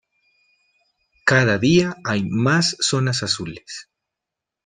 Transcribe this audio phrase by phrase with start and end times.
[1.25, 3.87] Cada día hay más zonas azules.